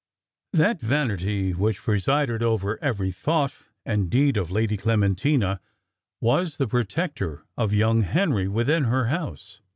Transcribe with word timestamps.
That 0.53 0.81
vanity 0.81 1.51
which 1.53 1.83
presided 1.83 2.41
over 2.41 2.83
every 2.83 3.11
thought 3.11 3.53
and 3.85 4.09
deed 4.09 4.35
of 4.35 4.49
Lady 4.49 4.75
Clementina 4.75 5.59
was 6.19 6.57
the 6.57 6.67
protector 6.67 7.45
of 7.55 7.71
young 7.71 8.01
Henry 8.01 8.47
within 8.47 8.85
her 8.85 9.09
house. 9.09 9.61